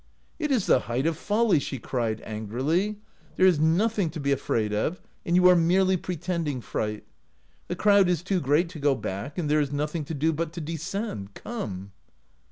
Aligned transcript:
"'It 0.39 0.51
is 0.51 0.65
the 0.65 0.79
height 0.79 1.05
of 1.05 1.15
folly!' 1.15 1.59
she 1.59 1.77
cried, 1.77 2.23
angrily; 2.25 2.97
'there 3.35 3.45
is 3.45 3.59
nothing 3.59 4.09
to 4.09 4.19
be 4.19 4.31
afraid 4.31 4.73
of, 4.73 4.99
and 5.27 5.35
you 5.35 5.47
are 5.47 5.55
merely 5.55 5.95
pretending 5.95 6.59
fright. 6.59 7.03
The 7.67 7.75
crowd 7.75 8.09
is 8.09 8.23
too 8.23 8.39
great 8.41 8.67
to 8.69 8.79
go 8.79 8.95
back, 8.95 9.37
and 9.37 9.47
there 9.47 9.61
is 9.61 9.71
nothing 9.71 10.03
to 10.05 10.15
do 10.15 10.33
but 10.33 10.53
to 10.53 10.59
descend. 10.61 11.35
Come! 11.35 11.91